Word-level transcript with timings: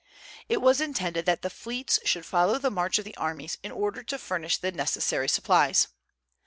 It 0.49 0.63
was 0.63 0.81
intended 0.81 1.27
that 1.27 1.43
the 1.43 1.49
fleets 1.51 1.99
should 2.05 2.25
follow 2.25 2.57
the 2.57 2.71
march 2.71 2.97
of 2.97 3.05
the 3.05 3.15
armies, 3.17 3.59
in 3.61 3.71
order 3.71 4.01
to 4.01 4.17
furnish 4.17 4.57
the 4.57 4.71
necessary 4.71 5.27
supplies. 5.29 5.89